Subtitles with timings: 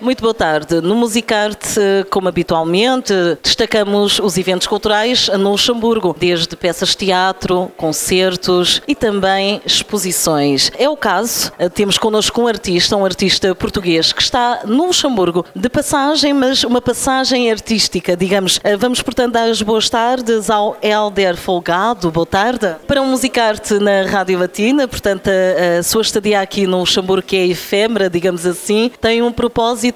[0.00, 0.80] Muito boa tarde.
[0.80, 3.12] No Musicarte, como habitualmente,
[3.42, 10.70] destacamos os eventos culturais no Luxemburgo, desde peças de teatro, concertos e também exposições.
[10.78, 15.68] É o caso, temos connosco um artista, um artista português que está no Luxemburgo de
[15.68, 18.60] passagem, mas uma passagem artística, digamos.
[18.78, 22.12] Vamos, portanto, dar as boas tardes ao Helder Folgado.
[22.12, 22.76] Boa tarde.
[22.86, 27.36] Para um Musicarte na Rádio Latina, portanto, a, a sua estadia aqui no Luxemburgo, que
[27.36, 29.87] é efêmera, digamos assim, tem um propósito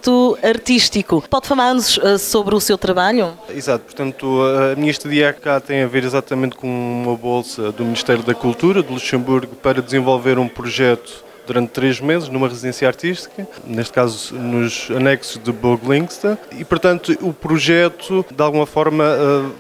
[0.42, 1.22] artístico.
[1.28, 3.32] Pode falar-nos uh, sobre o seu trabalho?
[3.48, 8.22] Exato, portanto, a minha estadia cá tem a ver exatamente com uma bolsa do Ministério
[8.22, 13.92] da Cultura de Luxemburgo para desenvolver um projeto durante três meses numa residência artística, neste
[13.92, 19.52] caso nos anexos de Boglingsta, e portanto o projeto de alguma forma uh,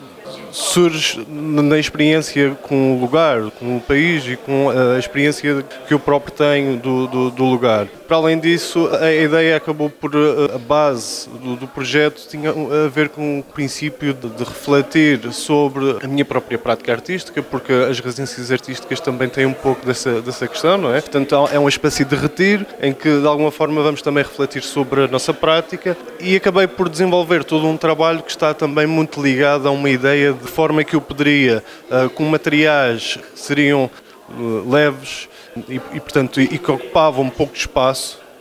[0.52, 5.98] surge na experiência com o lugar, com o país e com a experiência que eu
[5.98, 7.86] próprio tenho do, do, do lugar.
[8.06, 10.12] Para além disso, a ideia acabou por
[10.54, 15.96] a base do, do projeto tinha a ver com o princípio de, de, refletir sobre
[16.02, 20.46] a minha própria prática artística, porque as residências artísticas também têm um pouco dessa, dessa
[20.46, 21.00] questão, não é?
[21.00, 25.04] Portanto, é uma espécie de retiro em que de alguma forma vamos também refletir sobre
[25.04, 29.66] a nossa prática e acabei por desenvolver todo um trabalho que está também muito ligado
[29.66, 33.90] a uma ideia de forma que eu poderia, uh, com materiais que seriam
[34.28, 35.28] uh, leves
[35.68, 37.68] e, e, portanto, e, que ocupavam pouco de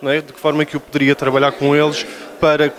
[0.01, 0.21] espaço, é?
[0.21, 2.05] de que forma que eu poderia trabalhar com eles
[2.39, 2.69] para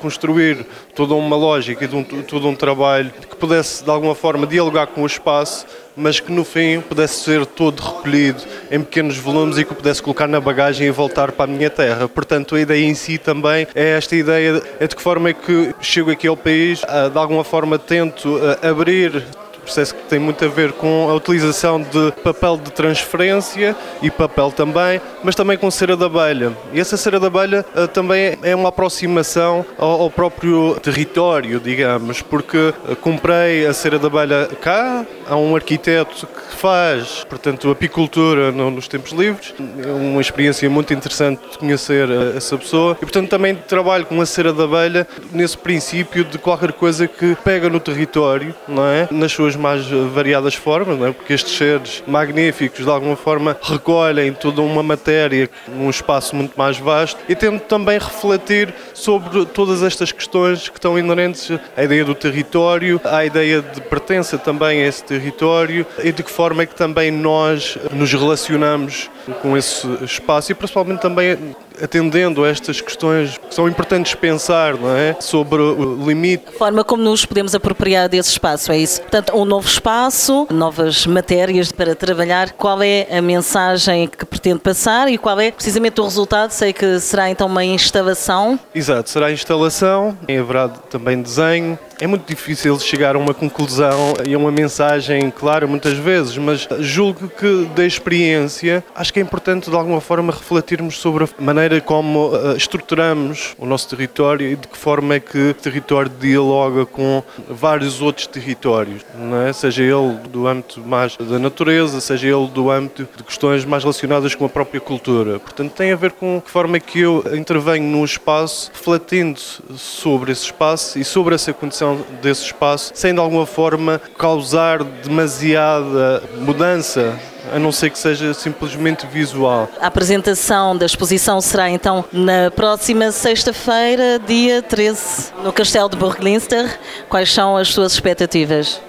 [0.00, 0.66] construir
[0.96, 5.06] toda uma lógica e todo um trabalho que pudesse de alguma forma dialogar com o
[5.06, 5.64] espaço,
[5.96, 10.02] mas que no fim pudesse ser todo recolhido em pequenos volumes e que eu pudesse
[10.02, 12.08] colocar na bagagem e voltar para a minha terra.
[12.08, 15.72] Portanto, a ideia em si também é esta ideia é de que forma é que
[15.80, 19.24] chego aqui ao país, de alguma forma tento abrir
[19.62, 24.50] processo que tem muito a ver com a utilização de papel de transferência e papel
[24.50, 26.52] também, mas também com cera de abelha.
[26.72, 32.20] E essa cera de abelha uh, também é uma aproximação ao, ao, próprio território, digamos,
[32.22, 38.52] porque uh, comprei a cera de abelha cá, há um arquiteto que faz, portanto, apicultura
[38.52, 43.04] no, nos tempos livres, é uma experiência muito interessante de conhecer uh, essa pessoa e,
[43.04, 47.68] portanto, também trabalho com a cera de abelha nesse princípio de qualquer coisa que pega
[47.68, 49.08] no território, não é?
[49.10, 51.12] Nas suas mais variadas formas, não é?
[51.12, 56.78] porque estes seres magníficos de alguma forma recolhem toda uma matéria num espaço muito mais
[56.78, 62.14] vasto e tento também refletir sobre todas estas questões que estão inerentes à ideia do
[62.14, 66.74] território, à ideia de pertença também a esse território e de que forma é que
[66.74, 71.38] também nós nos relacionamos com esse espaço e principalmente também
[71.80, 75.16] atendendo a estas questões que são importantes pensar, não é?
[75.20, 76.44] Sobre o limite.
[76.48, 79.00] A forma como nos podemos apropriar desse espaço, é isso?
[79.00, 82.52] Portanto, um novo espaço, novas matérias para trabalhar.
[82.52, 86.50] Qual é a mensagem que pretende passar e qual é precisamente o resultado?
[86.50, 88.58] Sei que será então uma instalação.
[88.74, 94.38] Exato, será instalação, haverá também desenho, é muito difícil chegar a uma conclusão e a
[94.38, 99.76] uma mensagem clara muitas vezes, mas julgo que da experiência acho que é importante de
[99.76, 104.76] alguma forma refletirmos sobre a maneira como uh, estruturamos o nosso território e de que
[104.76, 109.02] forma é que o território dialoga com vários outros territórios,
[109.48, 109.52] é?
[109.52, 114.34] seja ele do âmbito mais da natureza, seja ele do âmbito de questões mais relacionadas
[114.34, 115.38] com a própria cultura.
[115.38, 119.38] Portanto, tem a ver com que forma é que eu intervenho num espaço, refletindo
[119.76, 126.22] sobre esse espaço e sobre essa condição desse espaço sem de alguma forma causar demasiada
[126.38, 127.18] mudança
[127.52, 129.68] a não ser que seja simplesmente visual.
[129.80, 136.78] A apresentação da exposição será então na próxima sexta-feira, dia 13, no Castelo de Burglinster.
[137.08, 138.80] Quais são as suas expectativas?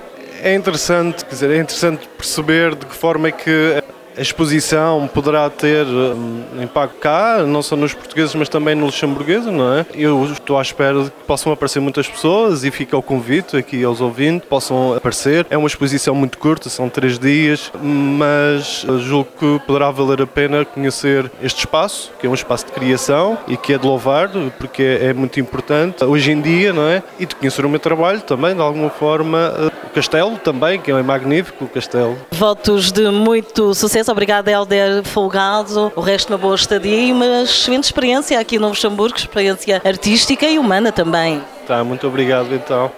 [0.41, 3.83] É interessante, quer dizer, é interessante perceber de que forma é que
[4.17, 9.45] a exposição poderá ter um, impacto cá, não só nos portugueses, mas também no luxemburguês,
[9.45, 9.85] não é?
[9.93, 13.83] Eu estou à espera de que possam aparecer muitas pessoas e fica o convite aqui
[13.83, 15.45] aos ouvintes, possam aparecer.
[15.49, 20.65] É uma exposição muito curta, são três dias, mas julgo que poderá valer a pena
[20.65, 24.83] conhecer este espaço, que é um espaço de criação e que é de louvar, porque
[24.83, 27.01] é muito importante hoje em dia, não é?
[27.19, 29.71] E de conhecer o meu trabalho também, de alguma forma.
[29.85, 32.17] O castelo também, que é magnífico, o castelo.
[32.31, 35.91] Votos de muito sucesso Obrigada, Helder Folgado.
[35.95, 40.57] O resto, uma boa estadia e uma excelente experiência aqui no Luxemburgo, experiência artística e
[40.57, 41.41] humana também.
[41.67, 42.91] Tá, muito obrigado então.